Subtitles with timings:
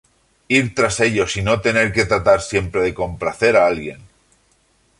[0.47, 4.01] Ir tras ellos y no tener que tratar siempre de complacer a alguien.